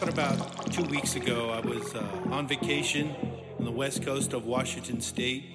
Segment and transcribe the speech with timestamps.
[0.00, 1.50] happened about two weeks ago.
[1.50, 3.14] I was uh, on vacation
[3.58, 5.54] on the west coast of Washington State,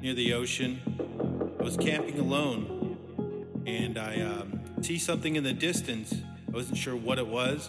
[0.00, 0.80] near the ocean.
[1.58, 2.96] I was camping alone,
[3.66, 6.14] and I um, see something in the distance.
[6.46, 7.68] I wasn't sure what it was.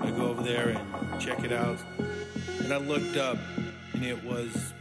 [0.00, 1.78] I go over there and check it out,
[2.58, 3.38] and I looked up,
[3.92, 4.72] and it was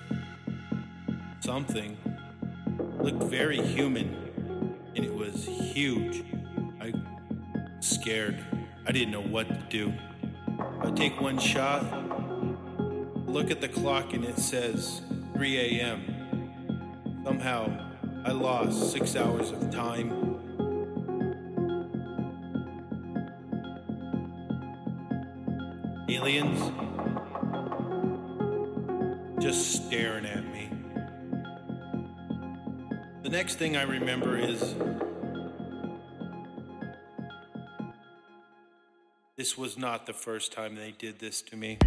[1.39, 1.95] something.
[2.99, 6.23] Looked very human, and it was huge.
[6.81, 6.93] I
[7.79, 8.43] scared.
[8.85, 9.93] I didn't know what to do.
[10.81, 11.83] I take one shot,
[13.25, 15.01] look at the clock, and it says
[15.35, 17.21] 3 a.m.
[17.23, 17.71] Somehow,
[18.25, 20.11] I lost six hours of time.
[26.09, 26.71] Aliens
[29.41, 30.69] just staring at me.
[33.23, 34.75] The next thing I remember is
[39.43, 41.77] This was not the first time they did this to me.